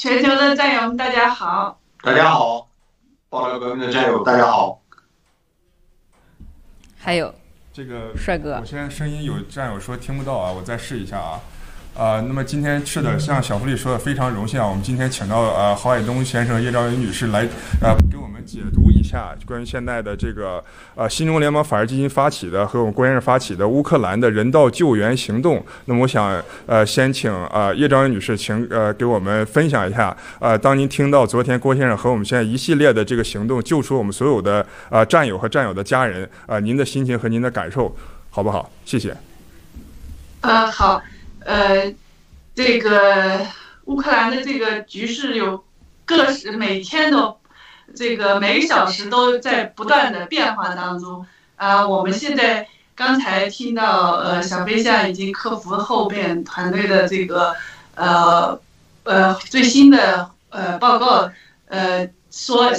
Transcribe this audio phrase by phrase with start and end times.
[0.00, 1.78] 全球的战友们，大家好！
[2.02, 2.66] 大家好，
[3.28, 4.80] 爆料革命的战友，大家好。
[6.98, 7.34] 还有
[7.70, 11.38] 这个帅哥，我现在声音有战友说听不到啊，我再试一下啊。
[11.94, 17.40] 啊、呃，那么今天是的，像小狐狸说的，非常荣幸啊，我们今天请到呃郝海东先生、叶兆云女士来
[17.82, 20.64] 呃给我们解读一下关于现在的这个
[20.94, 25.62] 呃新中国联邦法治基金发起的和我们郭先生发起的乌克兰的人道救援行动。
[25.86, 37.94] 那么我想呃先请呃叶兆云女士请呃给我们分享一下呃当您听到昨天郭先生和我们现在一系列的这个行动救出我们所有的呃战友和战友的家人呃您的心情和您的感受
[38.30, 38.70] 好不好？
[38.86, 39.14] 谢谢。
[40.40, 41.02] 呃好。
[41.44, 41.94] 呃，
[42.54, 43.46] 这个
[43.86, 45.64] 乌克兰的这个局势有
[46.04, 47.38] 各式，每天都
[47.96, 51.26] 这个每小时都在不断的变化当中。
[51.56, 57.54] 啊，我们现在刚才听到，呃，小飞象已经克服后边团队的这个
[57.94, 58.60] 呃
[59.04, 61.30] 呃最新的呃报告，
[61.68, 62.70] 呃说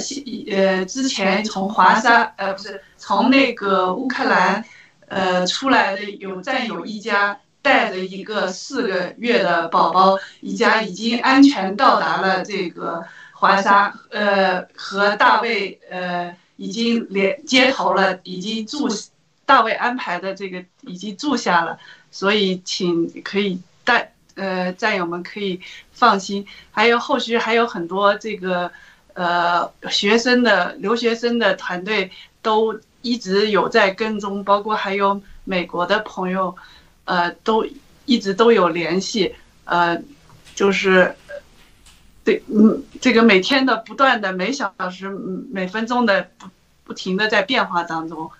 [0.50, 4.64] 呃之前从华沙呃不是从那个乌克兰
[5.08, 7.38] 呃出来的有战友一家。
[7.62, 18.88] 带着一个四个月的宝宝，一家已经安全到达了这个华沙，呃，和大卫呃已经连接头了，已经住，
[19.46, 21.78] 大卫安排的这个已经住下了，
[22.10, 25.60] 所以请可以带呃战友们可以
[25.92, 28.72] 放心，还有后续还有很多这个
[29.14, 32.10] 呃学生的留学生的团队
[32.42, 36.56] 都一直有在跟踪，包括还有美国的朋友。
[37.04, 37.66] 呃，都
[38.04, 40.00] 一直都有联系，呃，
[40.54, 41.14] 就是，
[42.24, 45.08] 对，嗯，这个每天的不断的每小时、
[45.50, 46.46] 每分钟的不
[46.84, 48.30] 不停的在变化当中。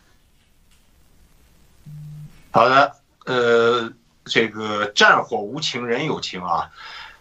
[2.50, 3.92] 好的，呃，
[4.24, 6.70] 这个战火无情人有情啊，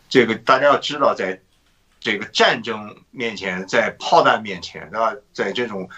[0.09, 1.39] 这个大家要知道，在
[1.99, 5.89] 这个战争面前，在炮弹面前，啊，在这种，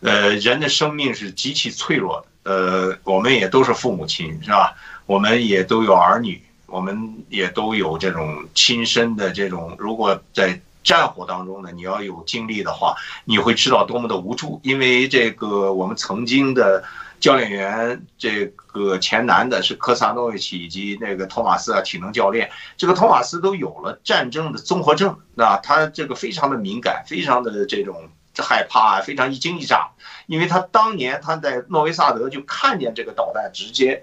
[0.00, 2.26] 呃，人的生命是极其脆弱的。
[2.44, 4.76] 呃，我们也都是父母亲，是吧？
[5.06, 9.74] 我们也都有儿女，我们也都有这种亲身的这种。
[9.78, 14.60] 如果在战火当中呢，你要有经历的话，你会知道多么的无助。
[14.62, 16.82] 因为这个我们曾经的
[17.20, 28.08] 教练员，这个前男的是科萨诺维奇以及那个托马斯啊，体能教练，这个托马斯都有了战争的综合症，那他这个非常的敏感，非常的这种。
[28.38, 29.90] 害怕，非常一惊一乍，
[30.24, 34.02] 因为他当年他在诺维萨德就看见这个导弹直接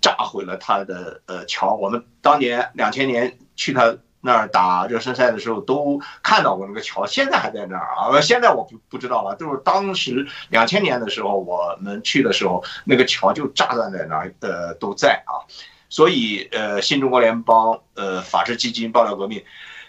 [0.00, 1.74] 炸毁了他的呃桥。
[1.74, 8.20] 我们当年两千年去他那儿打热身赛的时候都看到过那个桥，现在还在那儿啊。
[8.20, 15.40] 现在我不不知道了，就是当时两千年的时候我们去的时候，那个桥就炸断在那儿，呃都在啊。
[15.88, 19.42] 所以呃，新中国联邦呃法治基金爆料革命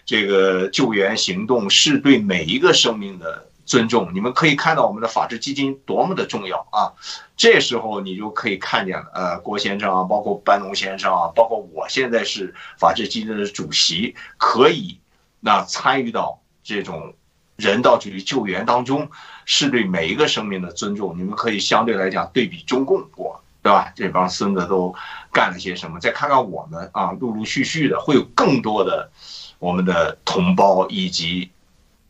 [0.04, 3.46] 这个救援行动是对每一个生命的。
[3.64, 6.92] 尊重，你们可以看到我们的法治基金多么的重要啊！
[7.36, 14.98] 这时候你就可以看见了，呃，郭先生啊，包括班农先生啊，包括我现在是法治基金的主席，可以
[15.40, 17.14] 那参与到这种
[17.56, 19.08] 人道主义救援当中，
[19.44, 21.16] 是对每一个生命的尊重。
[21.16, 23.92] 你们可以相对来讲对比中共国，对吧？
[23.94, 24.94] 这帮孙子都
[25.32, 26.00] 干了些什么？
[26.00, 29.10] 再看看我们啊，陆陆续续的会有更多的
[29.60, 31.50] 我们的同胞以及。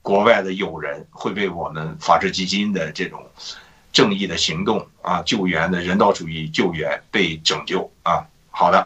[0.02, 3.22] 国外的友人会被我们法治基金的这种
[3.92, 8.26] 正义的行动啊，救援的人道主义救援被拯救啊！
[8.50, 8.84] 好的，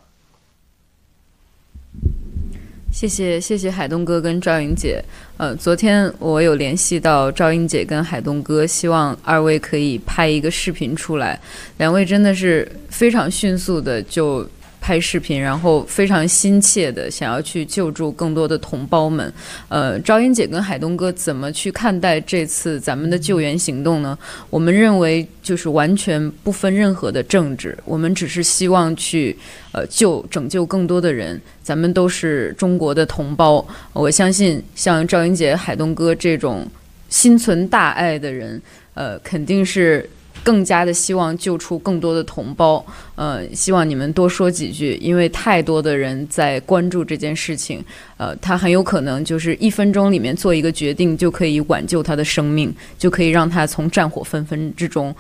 [2.93, 5.03] 谢谢谢谢海东哥跟赵英姐。
[5.39, 11.41] 呃，昨天我有联系到赵英姐跟海东哥，希望二位可以拍一个视频出来。
[11.79, 14.47] 两位真的是非常迅速的就。
[14.87, 19.33] 拍视频，然后非常心切的想要去救助更多的同胞们。
[19.69, 24.17] 呃，赵英姐跟海东哥怎么去看待这次咱们的救援行动呢？
[24.49, 29.37] 我们认为就是完全不分任何的政治，我们只是希望去
[29.73, 31.41] 呃救拯救更多的人。
[31.65, 36.65] 咱们都是中国的同胞，我相信像赵英姐、海东哥这种
[37.09, 38.63] 心存大爱的人，
[38.95, 40.09] 呃，肯定是。
[40.47, 47.85] 更加的希望救出更多的同胞，呃，希望你们多说几句，因为太多的人在关注这件事情，
[48.17, 55.13] 呃，他很有可能就是一分钟里面做一个决定，就可以挽救他的生命，就可以让他从战火纷纷之中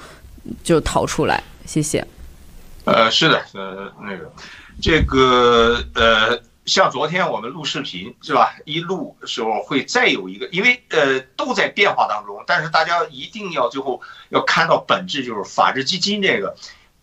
[0.62, 1.42] 就逃出来。
[1.64, 2.06] 谢谢。
[2.84, 4.32] 呃，是的，呃，那个，
[4.80, 6.40] 这个，呃。
[6.66, 8.56] 像昨天我们录视频是吧？
[8.64, 16.56] 一录的时候会再有一个，因为呃都在变化当中，但是大家一定要最后要看到本质，就是法治基金这个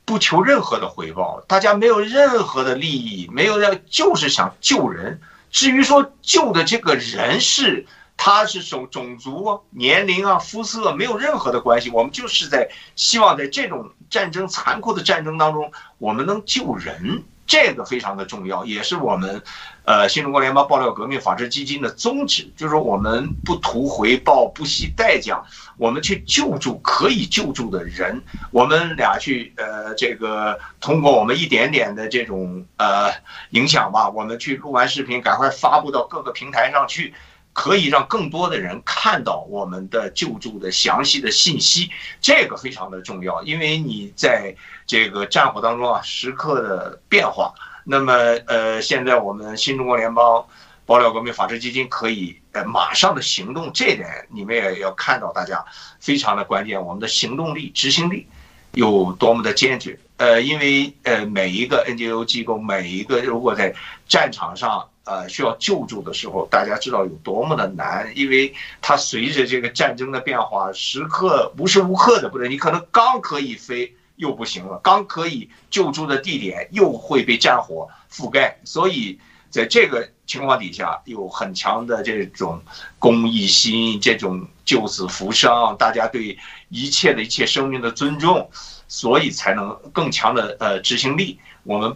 [0.04, 7.88] 不求任何的回报，大家没有任何的利益，没有要就是想救人，至于说救的这个人是
[8.18, 17.24] 他是种种族啊、年龄啊、肤色没有任何的关系，我们就是在希望在这种战争残酷的战争当中，我们能救人。
[17.46, 19.42] 这个非常的重要，也是我们，
[19.84, 25.44] 呃，新中国联邦爆料革命法治基金的宗旨，就是说我们不图回报，不惜代价，
[25.78, 28.22] 我们去救助可以救助的人。
[28.52, 33.12] 我们俩去，呃，这个通过我们一点点的这种呃
[33.50, 37.14] 影响吧，我们去录完视频，赶快发布到各个平台上去。
[37.56, 41.88] 可以让更多的人看到我们的救助的详细的信息，
[42.20, 44.56] 这个非常的重要，因为你在
[44.86, 47.54] 这个战火当中啊，时刻的变化。
[47.84, 48.14] 那么，
[48.48, 50.46] 呃，现在我们新中国联邦
[50.86, 55.64] 爆料革命法治基金可以呃马上的行动，这点你们也要看到，大家
[56.00, 58.28] 非常的关键，我们的行动力、执行力
[58.72, 60.00] 有多么的坚决。
[60.18, 63.74] 呃，因为呃每一个 NGO 机构，每一个如果在
[64.08, 64.88] 战场上。
[65.06, 82.62] 呃，需要救助的时候，大家知道有多么的难，因为它随着这个战争的变化，时刻无时无刻的不对，你可能刚可以飞又不行了，刚可以救助的地点又会被战火覆盖，所以在这个情况底下，有很强的这种
[82.98, 86.38] 公益心，这种救死扶伤，大家对
[86.70, 88.50] 一切的一切生命的尊重，
[88.88, 91.38] 所以才能更强的呃执行力。
[91.64, 91.96] 我们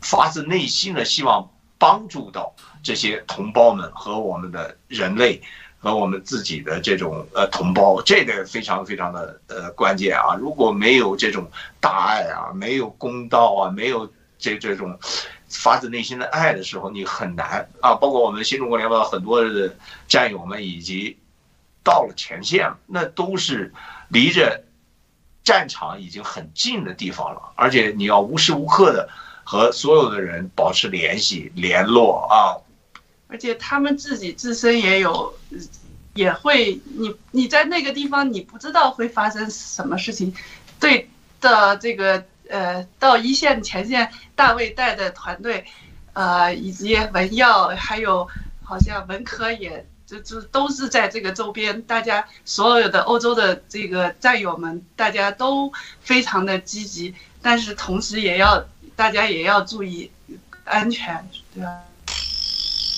[0.00, 1.48] 发自内心的希望。
[1.82, 5.42] 帮助到这些同胞们和我们的人类
[5.82, 10.36] 和我们自己的这种呃同胞，这个非常非常的呃关键啊！
[10.38, 11.50] 如果没有这种
[11.80, 14.08] 大爱啊，没有公道啊，没有
[14.38, 14.96] 这这种
[15.48, 17.96] 发自内心的爱的时候，你很难啊！
[17.96, 19.74] 包括我们新中国联邦很多的
[20.06, 21.18] 战友们以及
[21.82, 23.74] 到了前线，那都是
[24.08, 24.62] 离着
[25.42, 29.08] 战场已经很近的地方了，而且你要无时无刻的。
[29.44, 32.54] 和所有的人保持联系、联络啊，
[33.32, 35.34] 而且他们自己自身也有，
[36.12, 40.34] 也会你你在那个地方，你不知道会发生什么事情。
[40.78, 41.08] 对
[41.40, 45.64] 的，这个呃，到一线前线，大卫带的团队，
[46.12, 48.28] 呃，以及文耀，还有
[48.62, 58.64] 好像文科也就就都是在这个周边，大家所有的欧洲的这个战友们，大家都非常的积极，但是同时也要。
[58.94, 60.10] 大家也要注意
[60.64, 61.80] 安全，对吧？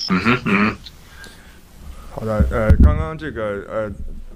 [0.09, 0.75] 嗯哼嗯。
[2.11, 3.91] 好的，呃，刚刚这个呃。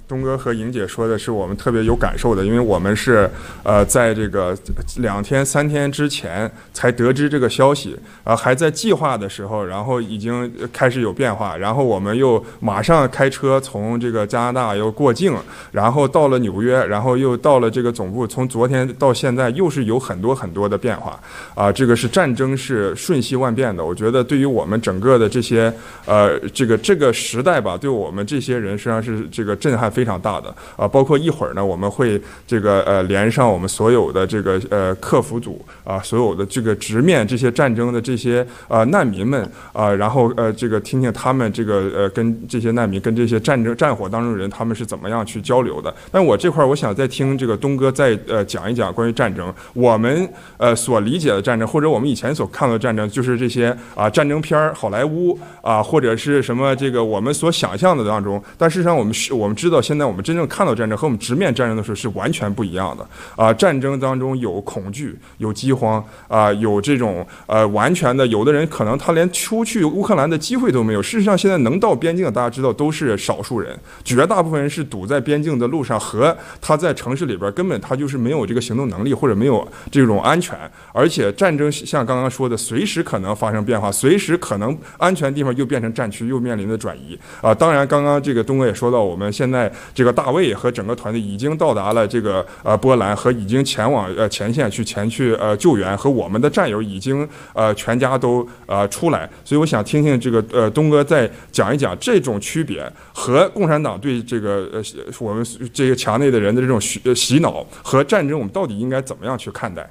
[0.10, 3.30] 东哥和莹姐说的是我们特别有感受的，因为我们是
[3.62, 4.58] 呃在这个
[4.98, 15.36] 两天三天之前才得知这个消息，呃、还在计划的时候，然后已经开始有变化，然后我们又马上开车从这个加拿大又过境，
[15.72, 21.20] 然后到了纽约，然后又到了这个总部，从昨天到现在又是有很多很多的变化，
[21.54, 25.72] 啊、这个是战争是瞬息万变的，我觉得对于我们整个的这些
[26.08, 29.94] 呃这个这个时代吧，对我们这些人实际上是这个震撼。
[30.00, 30.48] 非常大的
[30.78, 45.94] 啊，包括一会儿呢，我们会这个呃连上我们所有的这个呃客服组啊，所有的这个直面这些战争的这些呃难民们啊，然后呃这个听听他们这个呃跟这些难民跟这些战争战火当中人他们是怎么样去交流的。
[46.14, 59.82] 但我这块儿我想再听这个东哥再呃讲一讲关于战争，我们呃所理解的战争或者我们以前所看到的战争，就是这些啊战争片儿好莱坞啊或者是什么这个我们所想象的当中，但事实上我们是我们知道。
[59.90, 63.04] 现在我们真正看到战争和我们直面战争的时候是完全不一样的
[63.36, 63.52] 啊！
[63.52, 71.02] 战争当中有恐惧，有饥荒啊，有这种呃完全的，有的人可能他连出去乌克兰的机会都没有。
[71.02, 80.56] 事实上，现在能到边境的大家知道都是少数人，绝大部分人是堵在边境的路上，和他在城市里边根本他就是没有这个行动能力或者没有这种安全。
[80.94, 87.56] 而且战争像刚刚说的，随时可能发生变化，随时可能安全地方又变成战区，又面临着转移啊！
[87.56, 89.72] 当然，刚刚这个东哥也说到，我们现在。
[89.94, 104.82] 这个大卫和整个团队已经到达了这个呃波兰和已经前往呃前线去前去呃救援，和我们的战友已经呃全家都呃出来，所以我想听听这个呃东哥再讲一讲这种区别和共产党对这个呃
[105.20, 109.90] 我们这个墙内的人的这种洗洗脑和战争，我们到底应该怎么样去看待？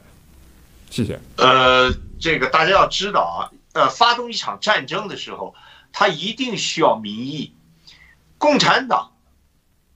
[0.90, 1.18] 谢谢。
[1.37, 3.38] 呃，这个大家要知道啊，
[3.75, 5.54] 呃，发动一场战争的时候，
[5.92, 7.52] 他一定需要民意，
[8.38, 9.11] 共产党。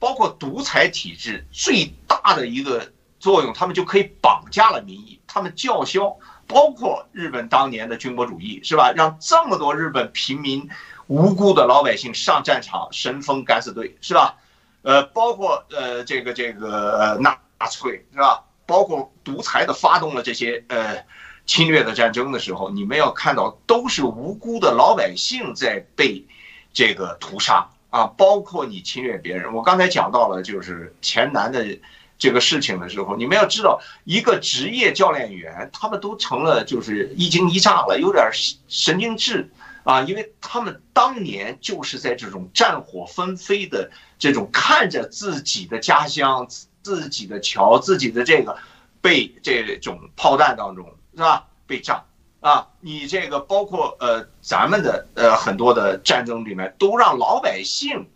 [0.02, 2.90] 包括独裁体制最大的一个
[3.20, 6.16] 作用，他们就可以绑架了民意，他们叫嚣。
[6.48, 8.92] 包括日本当年的军国主义，是吧？
[8.96, 10.68] 让这么多日本平民
[11.06, 14.34] 无辜的老百姓上战场，神风敢死队，是吧？
[14.82, 17.38] 呃，包括呃这个这个纳
[17.70, 18.42] 粹，是吧？
[18.66, 21.04] 包括独裁的发动了这些呃
[21.46, 26.26] 侵略的战争的时候，你们要看到都是无辜的老百姓在被
[26.72, 29.52] 这个屠杀啊，包括你侵略别人。
[29.52, 31.78] 我刚才讲到了就是前南的
[32.18, 38.30] 这个事情的时候，你们要知道，一个职业教练员他们都成了就是一惊一乍了，有点
[38.66, 39.50] 神经质
[39.84, 46.48] 啊，因为他们当年就是在这种战火纷飞的这种看着自己的家乡、
[46.82, 48.56] 自己的桥、自己的这个
[49.00, 50.86] 被这种炮弹当中。
[51.14, 51.46] 是吧？
[51.66, 52.02] 被炸
[52.42, 52.66] 啊！
[52.80, 58.08] 你这个包括呃，咱们的呃很多的战争里面，都让老百姓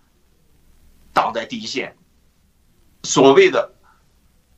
[1.14, 1.96] 挡在第一线。
[3.04, 3.72] 所谓的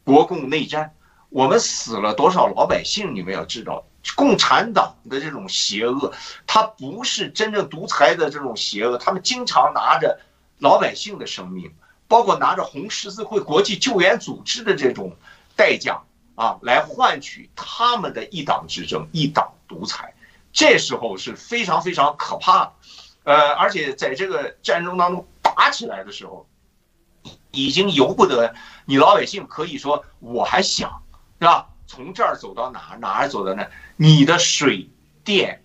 [0.04, 0.94] 国共内战，
[1.28, 3.14] 我们死了多少老百姓？
[3.14, 3.84] 你们要知道，
[4.16, 6.14] 共产党的这种邪恶，
[6.46, 10.18] 他不是真正独裁的这种邪恶，他们经常拿着
[10.60, 11.70] 老百姓的生命，
[12.08, 15.14] 包括拿着红十字会、国际救援组织的这种
[15.54, 16.00] 代价。
[16.38, 20.14] 啊，来换取他们的一党执政、一党独裁，
[20.52, 22.72] 这时候是非常非常可怕的。
[23.24, 26.46] 呃，而且在这个战争当中打起来的时候，
[27.50, 28.54] 已经由不得
[28.84, 31.02] 你老百姓可以说我还想，
[31.40, 31.66] 是吧？
[31.88, 34.88] 从这儿走到哪儿，哪儿走到哪，你的水
[35.24, 35.64] 电、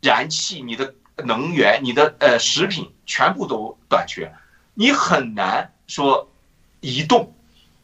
[0.00, 4.34] 燃气、你的能源、你的呃食品全部都短缺，
[4.72, 6.30] 你很难说
[6.80, 7.34] 移动，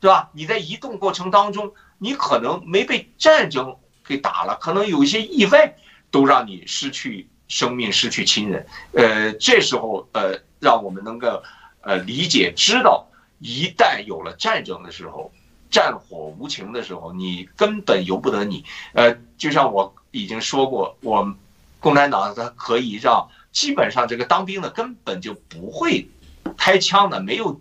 [0.01, 0.31] 对吧？
[0.33, 1.75] 你在移动过程当中。
[2.03, 5.77] 你可能没被战争给打了，可能有一些意外，
[6.11, 8.67] 都让你失去生命、失去亲人。
[8.93, 11.41] 呃，这时候呃，让我们能够
[11.81, 13.07] 呃理解、知道，
[13.39, 15.31] 一旦有了战争的时候，
[15.71, 18.65] 战火无情的时候，你根本由不得你。
[18.95, 21.33] 呃，就像我已经说过，我
[21.79, 26.09] 共产党它可以让基本上这个当兵的根本就不会
[26.57, 27.61] 开枪的，没有。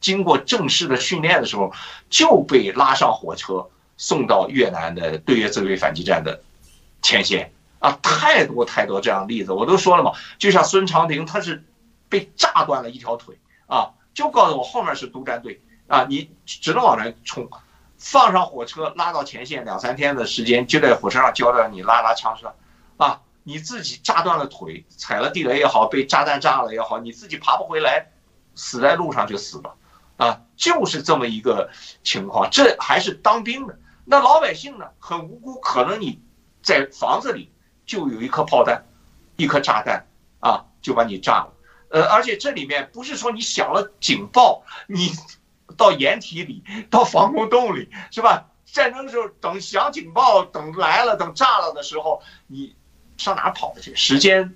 [0.00, 1.72] 经过正式的训练的时候，
[2.08, 6.40] 就被拉上火车送到越南的对越自卫反击战的
[7.02, 7.98] 前线啊！
[8.02, 11.64] 太多太多这样的例子，我都说了嘛，就像孙长廷，他是
[12.08, 17.48] 被炸断了一条腿啊，就告诉我后面是督战队啊，你只能往前冲，
[17.98, 22.50] 放上火车拉到前线，两三天的时间就在火车上教导你拉拉枪声
[22.96, 28.06] 啊，你自己炸断了腿，踩了地雷也好，被炸弹炸了也好，你自己爬不回来，
[28.54, 29.74] 死在路上就死了。
[30.20, 31.70] 啊，就是这么一个
[32.04, 33.78] 情况，这还是当兵的。
[34.04, 36.20] 那老百姓呢，很无辜，可能你
[36.62, 37.50] 在房子里
[37.86, 38.84] 就有一颗炮弹，
[39.36, 40.06] 一颗炸弹
[40.40, 41.54] 啊，就把你炸了。
[41.88, 45.10] 呃，而且这里面不是说你响了警报，你
[45.78, 48.46] 到掩体里，到防空洞里，是吧？
[48.66, 52.76] 战争的时候，等响警报，等来了，等炸了的时候，你
[53.16, 53.94] 上哪跑去？
[53.96, 54.54] 时间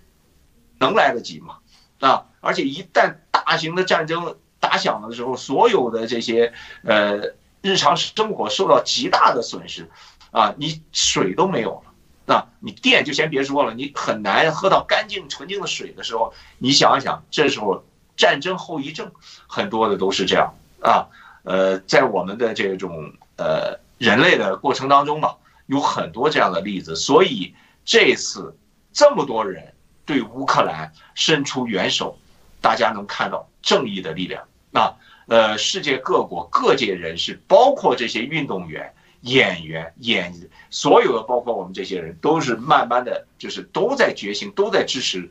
[0.79, 1.57] 能来得及吗？
[2.01, 4.37] 啊，而且一旦大型的战争。
[4.65, 6.53] 打响的时候，所有的这些
[6.85, 7.21] 呃
[7.61, 9.91] 日常生活受到极大的损失，
[10.31, 17.85] 啊，你水都没有了，啊，你电就先别说了，你很难喝到干净纯净的水的时候，你想一想，这时候
[18.17, 19.13] 战争后遗症
[19.47, 21.07] 很多的都是这样啊，
[21.43, 25.35] 呃，在我们的这种呃人类的过程当中嘛，
[25.67, 27.55] 有很多这样的例子，所以
[27.85, 28.57] 这次
[28.93, 29.75] 这么多人
[30.07, 32.19] 对乌克兰伸出援手，
[32.61, 34.43] 大家能看到正义的力量。
[34.75, 34.97] 啊，
[35.29, 40.35] 呃，世界各国各界人士，包括这些运动员、演员、演
[40.69, 45.31] 所有的，包括我们这些人，都是慢慢的就是都在觉醒，都在支持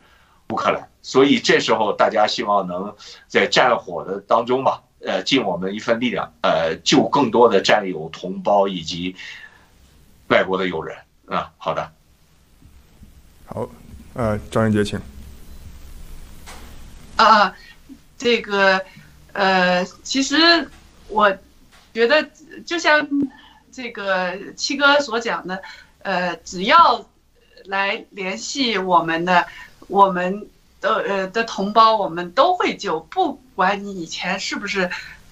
[0.49, 0.89] 乌克兰。
[1.01, 2.95] 所以这时候，大家希望能
[3.27, 9.13] 在战火的当中吧，呃，尽我们一份力量，呃，救更多的战友、同胞以及
[10.29, 10.97] 外国的友人。
[11.27, 11.91] 啊，好的，
[13.45, 13.69] 好，
[14.13, 14.97] 呃，张英杰，请。
[17.17, 17.53] 啊，
[18.17, 18.81] 这个。
[19.33, 20.69] 呃，其实
[21.07, 21.35] 我
[21.91, 22.29] 觉得
[22.65, 23.07] 就像
[23.71, 25.61] 这个七哥所讲的，
[26.03, 27.09] 呃，只要
[27.65, 29.45] 来联系我们的，
[29.87, 30.47] 我们
[30.79, 34.87] 的呃的同胞，我们都会救，不管你以前是不是，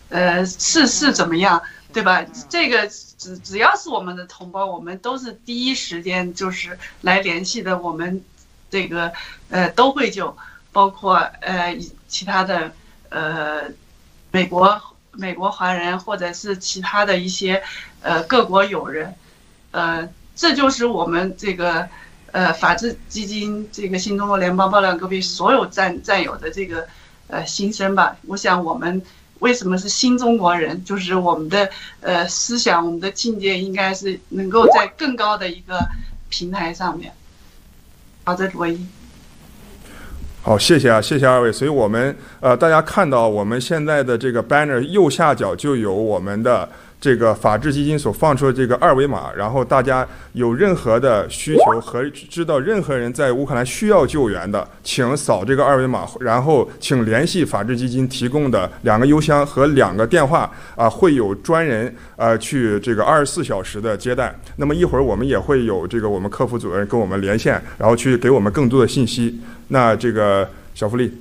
[0.09, 1.61] 呃，是是怎么样，
[1.93, 2.25] 对吧？
[2.49, 8.23] 这个只只要是我们的同胞，我们都是第一时间就是来联系的，我们
[8.71, 9.13] 这个
[9.49, 10.35] 呃都会救，
[10.71, 11.77] 包括呃
[12.07, 12.71] 其他的
[13.09, 13.69] 呃。
[14.31, 17.61] 美国、美国华人，或者是其他的一些，
[18.01, 19.13] 呃，各国友人，
[19.71, 21.87] 呃，这就是我们这个，
[22.31, 26.87] 呃，法治基金这个新中国联邦爆料革命所有战战友的这个，
[27.27, 28.15] 呃，心声吧。
[28.27, 29.01] 我想我们
[29.39, 31.69] 为什么是新中国人，就是我们的，
[31.99, 35.89] 呃，思想，我们的境界应该是能够在更高的一个
[36.29, 37.13] 平台上面。
[38.23, 38.85] 好的，罗伊。
[40.43, 41.51] 好，谢谢啊，谢谢二位。
[41.51, 46.67] 所以，我们呃，大家看到我们现在的这个 banner 右下角就有我们的
[47.01, 64.31] 这个法治基金所放出的这个二维码，然后大家有任何的需求和知道任何人在乌克兰需要救援的，请扫这个二维码，然后请联系法治基金提供的两个邮箱和两个电话啊，会有专人呃去这个二十四小时的接待。
[64.57, 69.41] 那么一会儿我们也会有这个我们客服主任跟我们连线，然后去给我们更多的信息。
[69.69, 71.11] 那这个小福利。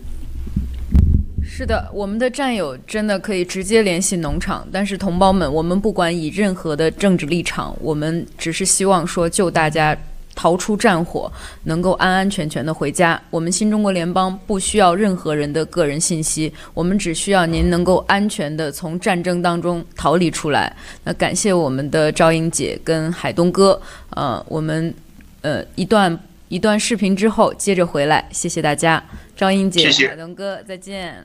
[1.60, 4.66] 是的，我们的战友真的可以直接联系农场。
[4.72, 9.94] 但是同胞们，我们不管以任何的政治立场，我们只是希望说救大家
[10.34, 11.30] 逃出战火，
[11.64, 13.20] 能够安安全全的回家。
[13.28, 20.74] 我们新中国联邦不需要任何人的个人信息，我们只需要您能够安全的从战争当中逃离出来。
[21.04, 23.78] 那感谢我们的赵英姐跟海东哥，
[24.16, 24.94] 呃，我们
[25.42, 29.04] 呃一段一段视频之后接着回来，谢谢大家，
[29.36, 31.22] 赵英姐，谢谢海东哥，再见。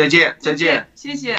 [0.00, 1.36] 再见，再见，谢谢。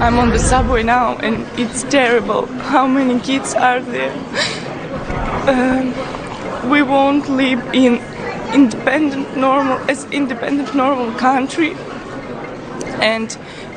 [0.00, 2.46] I'm on the subway now and it's terrible.
[2.46, 4.14] How many kids are there?
[5.46, 5.92] Um,
[6.70, 8.00] we won't live in
[8.54, 11.74] independent normal as independent normal country.
[13.02, 13.30] And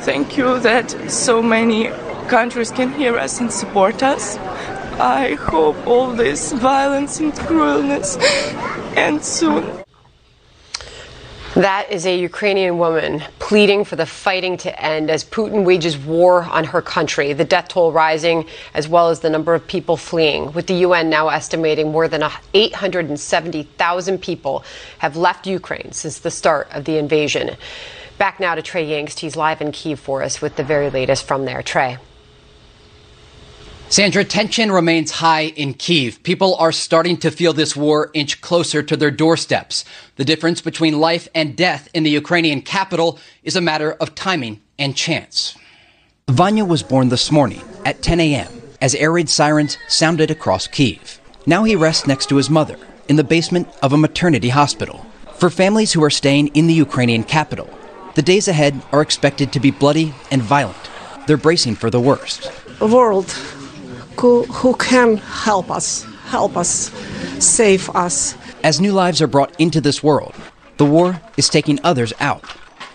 [0.06, 1.90] thank you that so many
[2.30, 4.38] countries can hear us and support us.
[5.00, 8.18] I hope all this violence and cruelness
[8.96, 9.83] ends soon.
[11.56, 16.46] That is a Ukrainian woman pleading for the fighting to end as Putin wages war
[16.46, 20.52] on her country, the death toll rising, as well as the number of people fleeing,
[20.54, 22.24] with the UN now estimating more than
[22.56, 24.64] 870,000 people
[24.98, 27.56] have left Ukraine since the start of the invasion.
[28.18, 29.20] Back now to Trey Yingst.
[29.20, 31.62] He's live in Kiev for us with the very latest from there.
[31.62, 32.00] Trey.
[33.94, 36.24] Sandra, tension remains high in Kiev.
[36.24, 39.86] People are starting to feel this war inch closer to their doorsteps.
[40.16, 44.62] The difference between life and death in the Ukrainian capital is a matter of timing
[44.80, 45.56] and chance.
[46.28, 48.64] Vanya was born this morning at 10 a.m.
[48.82, 51.22] as air raid sirens sounded across Kiev.
[51.46, 52.80] Now he rests next to his mother
[53.10, 55.06] in the basement of a maternity hospital.
[55.36, 57.70] For families who are staying in the Ukrainian capital,
[58.16, 60.90] the days ahead are expected to be bloody and violent.
[61.28, 62.52] They're bracing for the worst.
[62.82, 63.32] World
[64.20, 66.92] who, who can help us, help us,
[67.40, 68.36] save us.
[68.64, 70.34] As new lives are brought into this world,
[70.78, 72.44] the war is taking others out.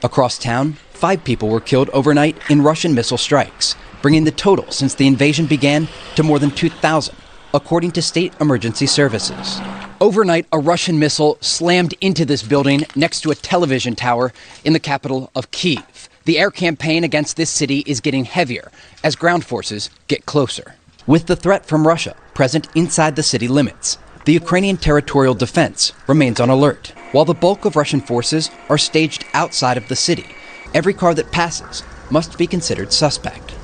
[0.03, 4.95] Across town, five people were killed overnight in Russian missile strikes, bringing the total since
[4.95, 7.15] the invasion began to more than 2,000,
[7.53, 9.61] according to state emergency services.
[10.01, 14.33] Overnight, a Russian missile slammed into this building next to a television tower
[14.65, 16.09] in the capital of Kiev.
[16.25, 18.71] The air campaign against this city is getting heavier
[19.03, 20.78] as ground forces get closer.
[21.09, 26.39] With the threat from Russia present inside the city limits, the Ukrainian territorial defense remains
[26.39, 26.93] on alert.
[27.13, 30.27] While the bulk of Russian forces are staged outside of the city,
[30.75, 33.55] every car that passes must be considered suspect.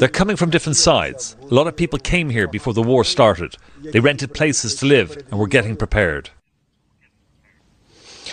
[0.00, 1.36] They're coming from different sides.
[1.48, 3.54] A lot of people came here before the war started.
[3.80, 6.30] They rented places to live and were getting prepared.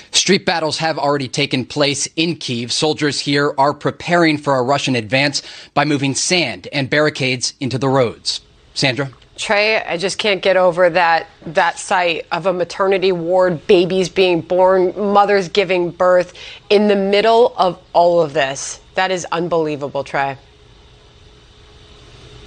[0.10, 2.72] Street battles have already taken place in Kiev.
[2.72, 5.44] Soldiers here are preparing for a Russian advance
[5.76, 8.42] by moving sand and barricades into the roads.
[8.78, 9.10] Sandra?
[9.38, 14.42] Trey, I just can't get over that that sight of a maternity ward, babies being
[14.42, 16.34] born, mothers giving birth
[16.70, 18.80] in the middle of all of this.
[18.94, 20.38] That is unbelievable, Trey.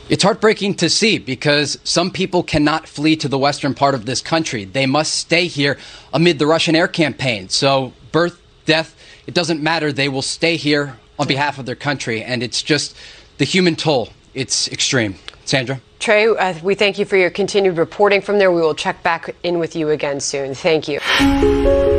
[0.09, 4.21] It's heartbreaking to see because some people cannot flee to the western part of this
[4.21, 4.65] country.
[4.65, 5.79] They must stay here
[6.13, 7.49] amid the Russian air campaign.
[7.49, 9.93] So, birth, death, it doesn't matter.
[9.93, 12.23] They will stay here on behalf of their country.
[12.23, 12.97] And it's just
[13.39, 14.11] the human toll.
[14.35, 15.17] It's extreme.
[15.51, 15.81] Sandra?
[15.99, 18.53] Trey, uh, we thank you for your continued reporting from there.
[18.53, 20.55] We will check back in with you again soon.
[20.55, 21.90] Thank you.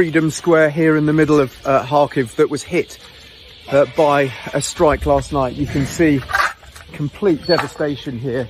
[0.00, 2.98] Freedom Square here in the middle of uh, Kharkiv that was hit
[3.68, 5.56] uh, by a strike last night.
[5.56, 6.22] You can see
[6.94, 8.48] complete devastation here.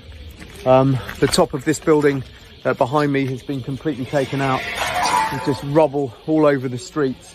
[0.64, 2.22] Um, the top of this building
[2.64, 4.62] uh, behind me has been completely taken out.
[5.32, 7.34] There's just rubble all over the streets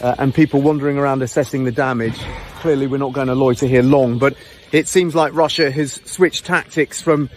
[0.00, 2.20] uh, and people wandering around assessing the damage.
[2.60, 4.36] Clearly we're not going to loiter here long, but
[4.70, 7.28] it seems like Russia has switched tactics from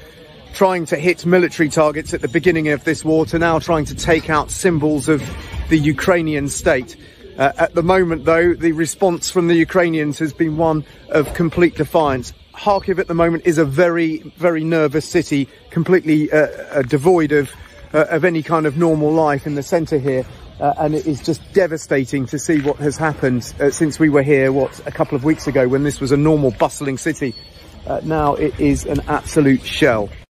[0.53, 3.95] trying to hit military targets at the beginning of this war to now trying to
[3.95, 5.23] take out symbols of
[5.71, 6.97] the Ukrainian state.
[7.37, 11.75] Uh, at the moment, though, the response from the Ukrainians has been one of complete
[11.75, 12.33] defiance.
[12.53, 17.49] Kharkiv at the moment is a very, very nervous city, completely uh, uh, devoid of,
[17.93, 20.25] uh, of any kind of normal life in the centre here.
[20.59, 24.21] Uh, and it is just devastating to see what has happened uh, since we were
[24.21, 27.33] here, what, a couple of weeks ago when this was a normal, bustling city.
[28.03, 30.09] now it is an absolute shell.